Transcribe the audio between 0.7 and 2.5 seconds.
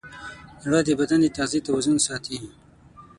د بدن د تغذیې توازن ساتي.